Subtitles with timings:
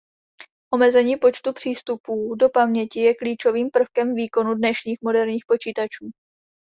[0.73, 6.09] Omezení počtu přístupů do paměti je klíčovým prvkem výkonu dnešních moderních počítačů.